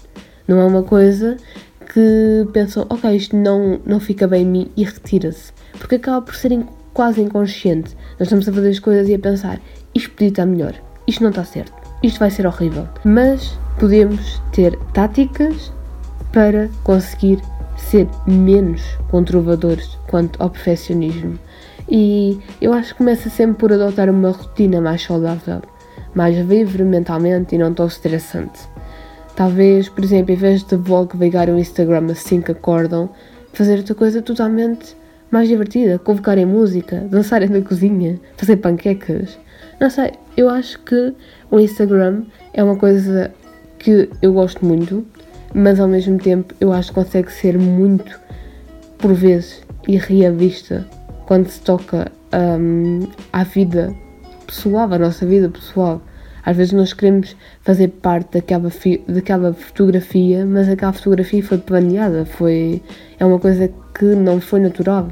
Não 0.47 0.59
é 0.59 0.65
uma 0.65 0.83
coisa 0.83 1.37
que 1.93 2.47
pensam, 2.53 2.85
ok, 2.89 3.15
isto 3.15 3.35
não, 3.35 3.79
não 3.85 3.99
fica 3.99 4.27
bem 4.27 4.43
em 4.43 4.45
mim 4.45 4.71
e 4.77 4.83
retira-se 4.83 5.51
porque 5.81 5.95
acaba 5.95 6.21
por 6.21 6.35
ser 6.35 6.51
quase 6.93 7.21
inconsciente. 7.21 7.95
Nós 8.19 8.27
estamos 8.27 8.47
a 8.47 8.53
fazer 8.53 8.69
as 8.69 8.79
coisas 8.79 9.09
e 9.09 9.15
a 9.15 9.19
pensar: 9.19 9.59
isto 9.93 10.11
podia 10.11 10.29
estar 10.29 10.45
melhor, 10.45 10.73
isto 11.07 11.23
não 11.23 11.29
está 11.29 11.43
certo, 11.43 11.73
isto 12.03 12.19
vai 12.19 12.29
ser 12.29 12.45
horrível. 12.45 12.87
Mas 13.03 13.57
podemos 13.79 14.41
ter 14.51 14.77
táticas 14.93 15.71
para 16.31 16.69
conseguir 16.83 17.39
ser 17.75 18.07
menos 18.25 18.81
controladores 19.09 19.97
quanto 20.07 20.41
ao 20.41 20.49
perfeccionismo. 20.49 21.37
E 21.89 22.39
eu 22.61 22.73
acho 22.73 22.93
que 22.93 22.99
começa 22.99 23.29
sempre 23.29 23.57
por 23.57 23.73
adotar 23.73 24.09
uma 24.09 24.31
rotina 24.31 24.79
mais 24.79 25.01
saudável, 25.01 25.61
mais 26.15 26.37
livre 26.47 26.83
mentalmente 26.83 27.55
e 27.55 27.57
não 27.57 27.73
tão 27.73 27.87
estressante. 27.87 28.61
Talvez, 29.35 29.89
por 29.89 30.03
exemplo, 30.03 30.31
em 30.31 30.37
vez 30.37 30.63
de 30.63 30.75
vlog 30.75 31.17
ligar 31.17 31.49
o 31.49 31.57
Instagram 31.57 32.05
assim 32.11 32.41
que 32.41 32.51
acordam, 32.51 33.09
fazer 33.53 33.77
outra 33.77 33.95
coisa 33.95 34.21
totalmente 34.21 34.95
mais 35.31 35.47
divertida, 35.47 35.97
convocarem 35.97 36.45
música, 36.45 36.97
dançarem 37.09 37.49
na 37.49 37.61
cozinha, 37.61 38.19
fazer 38.35 38.57
panquecas. 38.57 39.39
Não 39.79 39.89
sei, 39.89 40.11
eu 40.35 40.49
acho 40.49 40.77
que 40.79 41.13
o 41.49 41.59
Instagram 41.59 42.23
é 42.53 42.63
uma 42.63 42.75
coisa 42.75 43.31
que 43.79 44.09
eu 44.21 44.33
gosto 44.33 44.63
muito, 44.63 45.05
mas 45.53 45.79
ao 45.79 45.87
mesmo 45.87 46.19
tempo 46.19 46.53
eu 46.59 46.71
acho 46.71 46.89
que 46.89 46.95
consegue 46.95 47.31
ser 47.31 47.57
muito, 47.57 48.19
por 48.97 49.13
vezes, 49.13 49.63
irrealista 49.87 50.85
quando 51.25 51.47
se 51.47 51.61
toca 51.61 52.11
um, 52.33 53.07
à 53.31 53.43
vida 53.43 53.95
pessoal, 54.45 54.91
à 54.93 54.99
nossa 54.99 55.25
vida 55.25 55.49
pessoal. 55.49 56.01
Às 56.43 56.57
vezes 56.57 56.73
nós 56.73 56.91
queremos 56.91 57.35
fazer 57.61 57.87
parte 57.87 58.33
daquela, 58.33 58.69
daquela 59.07 59.53
fotografia, 59.53 60.45
mas 60.45 60.67
aquela 60.67 60.91
fotografia 60.91 61.43
foi 61.43 61.57
planeada, 61.59 62.25
foi, 62.25 62.81
é 63.19 63.25
uma 63.25 63.39
coisa 63.39 63.71
que 63.93 64.05
não 64.05 64.41
foi 64.41 64.59
natural. 64.59 65.09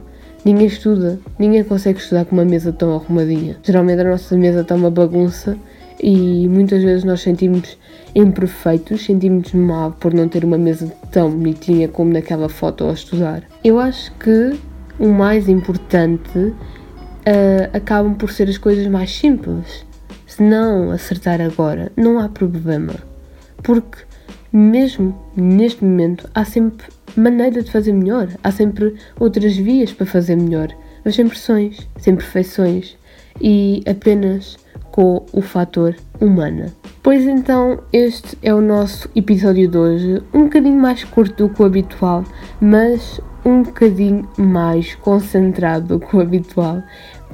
Ninguém 0.50 0.66
estuda, 0.66 1.20
ninguém 1.38 1.64
consegue 1.64 2.00
estudar 2.00 2.26
com 2.26 2.36
uma 2.36 2.44
mesa 2.44 2.74
tão 2.74 2.96
arrumadinha. 2.96 3.58
Geralmente 3.62 4.02
a 4.02 4.04
nossa 4.04 4.36
mesa 4.36 4.62
está 4.62 4.74
uma 4.74 4.90
bagunça 4.90 5.56
e 6.02 6.48
muitas 6.48 6.82
vezes 6.82 7.04
nós 7.04 7.22
sentimos 7.22 7.78
imperfeitos, 8.16 9.06
sentimos 9.06 9.54
mal 9.54 9.92
por 9.92 10.12
não 10.12 10.28
ter 10.28 10.44
uma 10.44 10.58
mesa 10.58 10.92
tão 11.12 11.30
bonitinha 11.30 11.88
como 11.88 12.12
naquela 12.12 12.50
foto 12.50 12.84
ao 12.84 12.94
estudar. 12.94 13.44
Eu 13.64 13.80
acho 13.80 14.12
que 14.14 14.60
o 14.98 15.10
mais 15.10 15.48
importante 15.48 16.40
uh, 16.40 16.56
acabam 17.72 18.16
por 18.16 18.32
ser 18.32 18.50
as 18.50 18.58
coisas 18.58 18.88
mais 18.88 19.16
simples. 19.16 19.86
Se 20.26 20.42
não 20.42 20.90
acertar 20.90 21.40
agora, 21.42 21.92
não 21.96 22.18
há 22.18 22.28
problema. 22.28 22.96
Porque 23.62 24.00
mesmo 24.52 25.16
neste 25.36 25.86
momento, 25.86 26.28
há 26.34 26.44
sempre 26.44 26.88
maneira 27.16 27.62
de 27.62 27.72
fazer 27.72 27.94
melhor, 27.94 28.30
há 28.44 28.52
sempre 28.52 28.96
outras 29.20 29.56
vias 29.56 29.92
para 29.92 30.06
fazer 30.06 30.36
melhor, 30.36 30.70
mas 31.04 31.16
sem 31.16 31.28
pressões, 31.28 31.88
sem 31.98 32.16
perfeições 32.16 32.98
e 33.42 33.84
apenas 33.88 34.58
com 34.92 35.26
o 35.32 35.42
fator 35.42 35.96
humana. 36.20 36.74
Pois 37.02 37.26
então, 37.26 37.82
este 37.94 38.38
é 38.42 38.54
o 38.54 38.62
nosso 38.62 39.10
episódio 39.16 39.68
de 39.68 39.78
hoje, 39.78 40.22
um 40.34 40.44
bocadinho 40.44 40.80
mais 40.80 41.04
curto 41.04 41.48
do 41.48 41.54
que 41.54 41.62
o 41.62 41.66
habitual, 41.66 42.24
mas 42.60 43.22
um 43.46 43.64
bocadinho 43.64 44.28
mais 44.38 44.96
concentrado 44.96 45.98
do 45.98 46.06
que 46.06 46.16
o 46.16 46.20
habitual, 46.20 46.84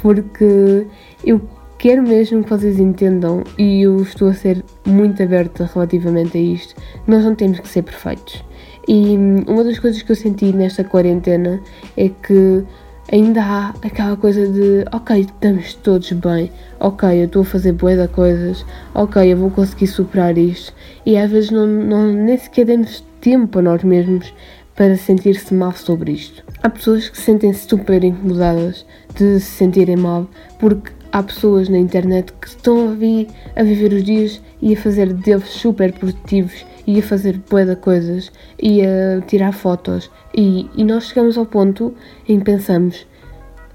porque 0.01 0.85
eu 1.23 1.41
quero 1.77 2.03
mesmo 2.03 2.43
que 2.43 2.49
vocês 2.49 2.79
entendam 2.79 3.43
e 3.57 3.81
eu 3.81 4.01
estou 4.01 4.29
a 4.29 4.33
ser 4.33 4.63
muito 4.85 5.21
aberta 5.21 5.69
relativamente 5.73 6.37
a 6.37 6.41
isto. 6.41 6.75
Nós 7.07 7.23
não 7.23 7.35
temos 7.35 7.59
que 7.59 7.67
ser 7.67 7.83
perfeitos. 7.83 8.43
E 8.87 9.17
uma 9.47 9.63
das 9.63 9.79
coisas 9.79 10.01
que 10.01 10.11
eu 10.11 10.15
senti 10.15 10.53
nesta 10.53 10.83
quarentena 10.83 11.59
é 11.97 12.09
que 12.09 12.63
ainda 13.11 13.41
há 13.41 13.69
aquela 13.81 14.15
coisa 14.15 14.47
de 14.47 14.85
ok, 14.91 15.21
estamos 15.21 15.73
todos 15.75 16.11
bem, 16.11 16.51
ok, 16.79 17.21
eu 17.21 17.25
estou 17.25 17.41
a 17.41 17.45
fazer 17.45 17.71
boas 17.73 18.09
coisas, 18.11 18.65
ok, 18.93 19.31
eu 19.31 19.37
vou 19.37 19.49
conseguir 19.49 19.87
superar 19.87 20.37
isto. 20.37 20.73
E 21.05 21.17
às 21.17 21.31
vezes 21.31 21.51
não, 21.51 21.65
não, 21.65 22.13
nem 22.13 22.37
sequer 22.37 22.65
demos 22.65 23.03
tempo 23.21 23.59
a 23.59 23.61
nós 23.61 23.83
mesmos 23.83 24.33
para 24.75 24.95
sentir-se 24.97 25.53
mal 25.53 25.71
sobre 25.71 26.11
isto. 26.11 26.43
Há 26.61 26.69
pessoas 26.69 27.09
que 27.09 27.17
sentem-se 27.17 27.67
super 27.67 28.03
incomodadas 28.03 28.85
de 29.15 29.39
se 29.39 29.51
sentirem 29.51 29.95
mal 29.95 30.27
porque 30.59 30.91
há 31.11 31.23
pessoas 31.23 31.69
na 31.69 31.77
internet 31.77 32.33
que 32.33 32.47
estão 32.47 32.89
a, 32.89 32.93
vir, 32.93 33.27
a 33.55 33.63
viver 33.63 33.93
os 33.93 34.03
dias 34.03 34.41
e 34.61 34.73
a 34.73 34.77
fazer 34.77 35.13
deles 35.13 35.47
super 35.47 35.93
produtivos 35.93 36.65
e 36.87 36.99
a 36.99 37.03
fazer 37.03 37.41
bué 37.49 37.75
coisas 37.75 38.31
e 38.61 38.81
a 38.81 39.21
tirar 39.21 39.51
fotos. 39.51 40.11
E, 40.35 40.69
e 40.75 40.83
nós 40.83 41.05
chegamos 41.05 41.37
ao 41.37 41.45
ponto 41.45 41.93
em 42.27 42.39
que 42.39 42.45
pensamos 42.45 43.07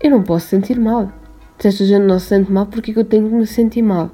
eu 0.01 0.11
não 0.11 0.23
posso 0.23 0.47
sentir 0.47 0.81
mal. 0.81 1.13
Se 1.59 1.69
esta 1.69 1.85
gente 1.85 2.07
não 2.07 2.19
se 2.19 2.27
sente 2.27 2.51
mal 2.51 2.67
porque 2.67 2.93
que 2.93 2.99
eu 2.99 3.05
tenho 3.05 3.29
que 3.29 3.35
me 3.35 3.47
sentir 3.47 3.83
mal? 3.83 4.11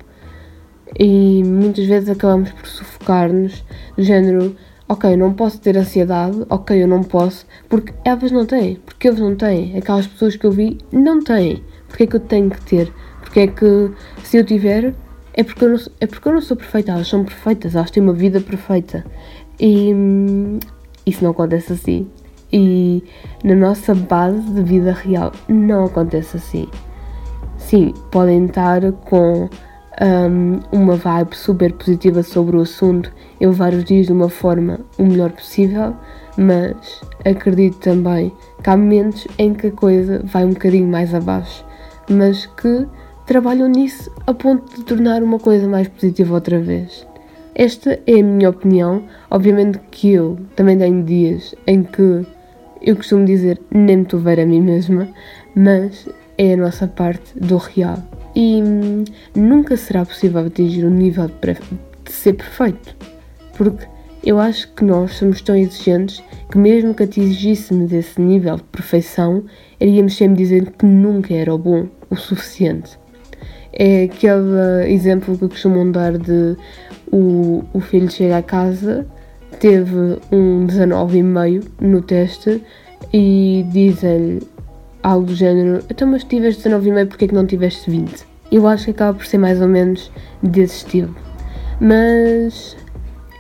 E 0.99 1.45
muitas 1.45 1.87
vezes 1.87 2.09
acabamos 2.09 2.51
por 2.51 2.67
sufocar-nos 2.67 3.65
do 3.97 4.03
género 4.03 4.57
ok, 4.89 5.13
eu 5.13 5.19
não 5.19 5.33
posso 5.33 5.61
ter 5.61 5.77
ansiedade, 5.77 6.45
ok, 6.49 6.83
eu 6.83 6.89
não 6.89 7.03
posso, 7.03 7.47
porque 7.69 7.93
elas 8.05 8.31
não 8.31 8.47
têm, 8.47 8.77
porque 8.77 9.09
eles 9.09 9.21
não 9.21 9.35
têm, 9.35 9.77
aquelas 9.77 10.07
pessoas 10.07 10.37
que 10.37 10.47
eu 10.47 10.53
vi 10.53 10.79
não 10.93 11.23
têm, 11.23 11.63
porque 11.89 12.05
é 12.05 12.07
que 12.07 12.17
eu 12.17 12.21
tenho 12.21 12.51
que 12.51 12.61
ter, 12.63 12.93
porque 13.21 13.41
é 13.41 13.47
que 13.49 13.91
se 14.23 14.37
eu 14.37 14.45
tiver, 14.45 14.95
é 15.37 15.45
porque 15.45 15.65
eu 15.65 15.69
não, 15.69 15.79
é 16.01 16.07
porque 16.07 16.27
eu 16.27 16.33
não 16.33 16.41
sou 16.41 16.57
perfeita, 16.57 16.93
elas 16.93 17.09
são 17.09 17.23
perfeitas, 17.23 17.75
elas 17.75 17.91
têm 17.91 18.03
uma 18.03 18.15
vida 18.15 18.41
perfeita. 18.41 19.05
E 19.61 19.93
hum, 19.93 20.59
isso 21.05 21.23
não 21.23 21.31
acontece 21.31 21.75
assim. 21.75 22.11
E 22.51 23.05
na 23.45 23.55
nossa 23.55 23.95
base 23.95 24.41
de 24.51 24.63
vida 24.63 24.93
real 24.93 25.33
não 25.47 25.85
acontece 25.85 26.39
assim. 26.39 26.67
Sim, 27.59 27.93
podem 28.11 28.47
estar 28.47 28.81
com 28.93 29.49
um, 30.01 30.61
uma 30.73 30.97
vibe 30.97 31.37
super 31.37 31.73
positiva 31.73 32.23
sobre 32.23 32.57
o 32.57 32.61
assunto 32.61 33.13
e 33.41 33.47
levar 33.47 33.75
os 33.75 33.85
dias 33.85 34.07
de 34.07 34.13
uma 34.13 34.29
forma 34.29 34.81
o 34.99 35.05
melhor 35.05 35.33
possível, 35.33 35.95
mas 36.39 37.01
acredito 37.25 37.79
também 37.79 38.33
que 38.63 38.71
há 38.71 38.77
momentos 38.77 39.27
em 39.39 39.53
que 39.53 39.69
a 39.69 39.73
coisa 39.73 40.23
vai 40.25 40.45
um 40.45 40.51
bocadinho 40.51 40.87
mais 40.87 41.15
abaixo, 41.15 41.65
mas 42.09 42.47
que 42.47 42.87
trabalham 43.27 43.69
nisso 43.69 44.11
a 44.27 44.33
ponto 44.33 44.77
de 44.77 44.85
tornar 44.85 45.23
uma 45.23 45.39
coisa 45.39 45.67
mais 45.69 45.89
positiva 45.89 46.35
outra 46.35 46.61
vez. 46.61 47.07
Esta 47.55 47.99
é 48.07 48.21
a 48.21 48.23
minha 48.23 48.51
opinião. 48.51 49.03
Obviamente 49.31 49.81
que 49.91 50.13
eu 50.13 50.39
também 50.55 50.79
tenho 50.79 51.03
dias 51.03 51.55
em 51.67 51.83
que 51.83 52.25
eu 52.81 52.95
costumo 52.95 53.25
dizer 53.25 53.61
nem 53.71 53.97
me 53.97 54.03
estou 54.05 54.21
a 54.21 54.23
ver 54.23 54.41
a 54.41 54.47
mim 54.47 54.61
mesma, 54.61 55.09
mas 55.55 56.09
é 56.39 56.53
a 56.53 56.57
nossa 56.57 56.87
parte 56.87 57.39
do 57.39 57.57
real. 57.57 57.99
E 58.35 58.63
hum, 58.63 59.05
nunca 59.35 59.77
será 59.77 60.05
possível 60.05 60.47
atingir 60.47 60.85
um 60.85 60.91
nível 60.91 61.27
de, 61.27 61.55
de 62.05 62.13
ser 62.13 62.35
perfeito, 62.35 62.95
porque 63.57 63.87
eu 64.23 64.39
acho 64.39 64.71
que 64.75 64.85
nós 64.85 65.15
somos 65.15 65.41
tão 65.41 65.57
exigentes 65.57 66.23
que 66.51 66.59
mesmo 66.59 66.95
que 66.95 67.05
atingíssemos 67.05 67.93
esse 67.93 68.21
nível 68.21 68.57
de 68.57 68.65
perfeição, 68.65 69.45
iríamos 69.81 70.17
sempre 70.17 70.37
dizer 70.37 70.73
que 70.73 70.85
nunca 70.85 71.33
era 71.33 71.55
o 71.55 71.59
bom 71.59 71.87
o 72.11 72.17
suficiente. 72.17 72.99
É 73.79 74.05
aquele 74.05 74.91
exemplo 74.91 75.37
que 75.37 75.49
costumam 75.49 75.91
dar 75.93 76.17
de 76.17 76.57
o, 77.13 77.63
o 77.75 77.81
filho 77.81 78.11
chega 78.11 78.39
a 78.39 78.43
casa, 78.43 79.07
teve 79.61 80.19
um 80.33 80.67
19,5 80.67 81.65
no 81.81 82.01
teste 82.01 82.63
e 83.13 83.67
dizem-lhe 83.71 84.43
algo 85.03 85.27
do 85.27 85.35
género: 85.35 85.85
Então, 85.91 86.09
mas 86.09 86.25
tiveste 86.25 86.67
19,5, 86.69 87.07
porque 87.07 87.27
é 87.27 87.29
que 87.29 87.35
não 87.35 87.47
tiveste 87.47 87.91
20? 87.91 88.25
Eu 88.51 88.67
acho 88.67 88.87
que 88.87 88.91
acaba 88.93 89.19
por 89.19 89.27
ser 89.27 89.39
mais 89.39 89.61
ou 89.61 89.69
menos 89.69 90.11
desse 90.43 90.79
estilo. 90.79 91.15
Mas 91.79 92.77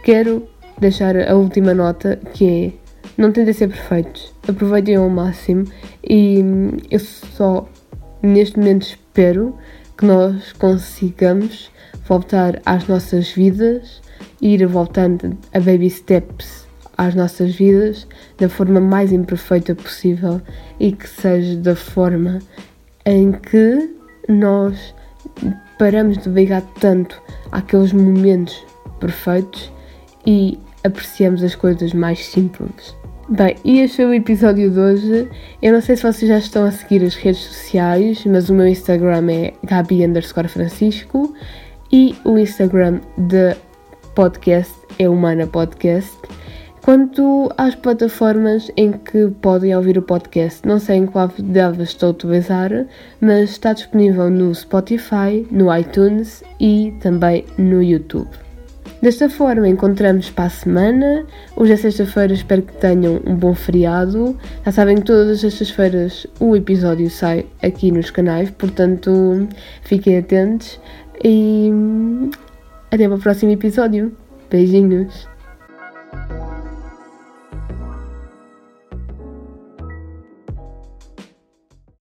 quero 0.05 0.47
deixar 0.79 1.17
a 1.17 1.35
última 1.35 1.73
nota 1.73 2.21
que 2.35 2.47
é: 2.47 2.73
não 3.17 3.33
tentem 3.33 3.55
ser 3.55 3.69
perfeitos, 3.69 4.35
aproveitem 4.47 4.97
ao 4.97 5.09
máximo 5.09 5.65
e 6.07 6.45
eu 6.91 7.01
só 7.01 7.67
neste 8.23 8.59
momento 8.59 8.83
espero 8.83 9.55
que 9.97 10.05
nós 10.05 10.53
consigamos 10.53 11.71
voltar 12.07 12.61
às 12.65 12.87
nossas 12.87 13.31
vidas, 13.31 14.01
ir 14.41 14.65
voltando 14.67 15.37
a 15.53 15.61
baby 15.61 15.91
steps 15.91 16.67
às 16.97 17.15
nossas 17.15 17.55
vidas 17.55 18.07
da 18.39 18.49
forma 18.49 18.81
mais 18.81 19.13
imperfeita 19.13 19.75
possível 19.75 20.41
e 20.81 20.93
que 20.93 21.09
seja 21.09 21.57
da 21.57 21.77
forma 21.77 22.39
em 23.05 23.33
que 23.33 23.95
nós 24.29 24.95
paramos 25.79 26.19
de 26.19 26.29
ligar 26.29 26.63
tanto 26.81 27.21
àqueles 27.53 27.93
momentos 27.93 28.65
perfeitos 28.99 29.71
e 30.27 30.59
apreciamos 30.85 31.43
as 31.43 31.55
coisas 31.55 31.93
mais 31.93 32.25
simples. 32.27 32.97
Bem, 33.29 33.57
e 33.65 33.81
este 33.81 33.97
foi 33.97 34.05
o 34.05 34.15
episódio 34.15 34.71
de 34.71 34.79
hoje. 34.79 35.29
Eu 35.61 35.73
não 35.73 35.81
sei 35.81 35.97
se 35.97 36.05
vocês 36.05 36.29
já 36.29 36.39
estão 36.39 36.65
a 36.65 36.71
seguir 36.71 37.05
as 37.05 37.17
redes 37.17 37.41
sociais, 37.41 38.25
mas 38.25 38.49
o 38.49 38.55
meu 38.55 38.69
Instagram 38.69 39.29
é 39.33 39.53
Gabi 39.65 40.07
underscore 40.07 40.47
Francisco 40.47 41.35
e 41.93 42.15
o 42.25 42.39
Instagram 42.39 43.01
de 43.19 43.57
podcast 44.15 44.73
é 44.97 45.09
Humana 45.09 45.45
Podcast. 45.45 46.17
Quanto 46.83 47.53
às 47.59 47.75
plataformas 47.75 48.71
em 48.77 48.93
que 48.93 49.27
podem 49.43 49.75
ouvir 49.75 49.99
o 49.99 50.03
podcast, 50.03 50.65
não 50.65 50.79
sei 50.79 50.99
em 50.99 51.07
qual 51.07 51.27
delas 51.37 51.89
estou 51.89 52.11
a 52.11 52.13
utilizar, 52.13 52.71
mas 53.21 53.51
está 53.51 53.73
disponível 53.73 54.31
no 54.31 54.55
Spotify, 54.55 55.45
no 55.51 55.77
iTunes 55.77 56.45
e 56.61 56.95
também 57.01 57.45
no 57.59 57.83
YouTube. 57.83 58.46
Desta 59.07 59.31
forma, 59.31 59.69
encontramos 59.69 60.31
para 60.31 60.47
a 60.47 60.51
semana. 60.51 61.25
Hoje 61.55 61.75
é 61.75 61.77
sexta-feira, 61.77 62.33
espero 62.33 62.63
que 62.63 62.73
tenham 62.73 63.21
um 63.25 63.37
bom 63.37 63.55
feriado. 63.55 64.37
Já 64.65 64.73
sabem 64.73 64.97
que 64.97 65.05
todas 65.05 65.31
as 65.31 65.41
sextas-feiras 65.43 66.27
o 66.41 66.57
episódio 66.57 67.09
sai 67.09 67.47
aqui 67.63 67.93
nos 67.93 68.11
canais, 68.11 68.51
portanto 68.51 69.47
fiquem 69.83 70.19
atentos 70.19 70.81
e 71.23 71.71
até 72.91 73.07
para 73.07 73.17
o 73.17 73.21
próximo 73.21 73.53
episódio. 73.53 74.13
Beijinhos! 74.51 75.36